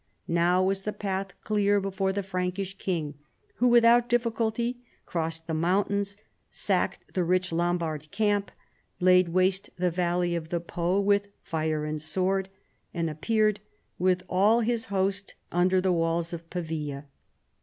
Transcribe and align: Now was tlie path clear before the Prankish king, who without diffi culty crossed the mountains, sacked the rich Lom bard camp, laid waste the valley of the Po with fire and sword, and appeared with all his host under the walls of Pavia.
Now 0.27 0.63
was 0.63 0.81
tlie 0.81 0.97
path 0.97 1.39
clear 1.43 1.79
before 1.79 2.11
the 2.11 2.23
Prankish 2.23 2.75
king, 2.79 3.19
who 3.57 3.67
without 3.67 4.09
diffi 4.09 4.33
culty 4.33 4.77
crossed 5.05 5.45
the 5.45 5.53
mountains, 5.53 6.17
sacked 6.49 7.13
the 7.13 7.23
rich 7.23 7.51
Lom 7.51 7.77
bard 7.77 8.09
camp, 8.09 8.49
laid 8.99 9.29
waste 9.29 9.69
the 9.77 9.91
valley 9.91 10.35
of 10.35 10.49
the 10.49 10.59
Po 10.59 10.99
with 10.99 11.27
fire 11.43 11.85
and 11.85 12.01
sword, 12.01 12.49
and 12.95 13.11
appeared 13.11 13.59
with 13.99 14.23
all 14.27 14.61
his 14.61 14.85
host 14.85 15.35
under 15.51 15.79
the 15.79 15.93
walls 15.93 16.33
of 16.33 16.49
Pavia. 16.49 17.05